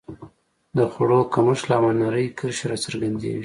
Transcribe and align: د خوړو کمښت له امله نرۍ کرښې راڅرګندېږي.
د 0.77 0.79
خوړو 0.91 1.19
کمښت 1.33 1.63
له 1.69 1.75
امله 1.77 1.97
نرۍ 2.01 2.27
کرښې 2.37 2.65
راڅرګندېږي. 2.71 3.39